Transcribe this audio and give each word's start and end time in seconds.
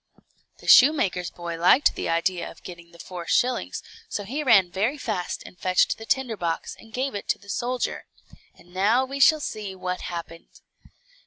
The 0.57 0.67
shoemaker's 0.67 1.29
boy 1.29 1.59
liked 1.59 1.93
the 1.93 2.09
idea 2.09 2.49
of 2.49 2.63
getting 2.63 2.89
the 2.91 2.97
four 2.97 3.27
shillings, 3.27 3.83
so 4.09 4.23
he 4.23 4.41
ran 4.43 4.71
very 4.71 4.97
fast 4.97 5.43
and 5.45 5.59
fetched 5.59 5.99
the 5.99 6.07
tinder 6.07 6.35
box, 6.35 6.75
and 6.79 6.91
gave 6.91 7.13
it 7.13 7.27
to 7.27 7.37
the 7.37 7.49
soldier. 7.49 8.07
And 8.57 8.73
now 8.73 9.05
we 9.05 9.19
shall 9.19 9.39
see 9.39 9.75
what 9.75 10.01
happened. 10.01 10.61